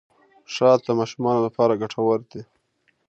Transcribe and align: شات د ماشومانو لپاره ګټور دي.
شات 0.55 0.79
د 0.85 0.89
ماشومانو 0.99 1.45
لپاره 1.47 1.79
ګټور 1.81 2.19
دي. 2.31 2.41